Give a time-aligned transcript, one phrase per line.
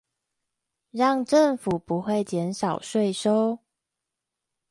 [0.89, 3.59] 讓政府不會減少稅收